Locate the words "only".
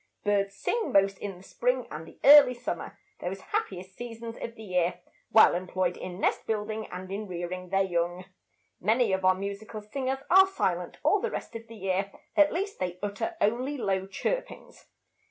13.41-13.77